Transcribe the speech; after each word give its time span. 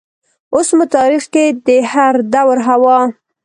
اوس 0.53 0.69
مو 0.77 0.85
تاریخ 0.95 1.23
کې 1.33 1.45
د 1.65 1.67
هردور 1.91 2.57
حوا 2.67 2.99